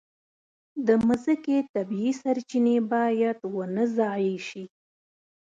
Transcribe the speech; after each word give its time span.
د 0.87 0.89
مځکې 1.07 1.57
طبیعي 1.73 2.11
سرچینې 2.21 2.77
باید 2.91 3.37
ونه 3.53 3.83
ضایع 3.97 4.37
شي. 4.47 4.63